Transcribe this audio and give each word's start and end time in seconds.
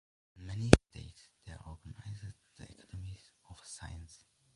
In 0.35 0.47
many 0.47 0.71
states 0.89 1.27
they 1.45 1.53
are 1.53 1.63
organized 1.69 2.23
in 2.57 2.63
Academies 2.63 3.29
of 3.51 3.59
Science. 3.63 4.25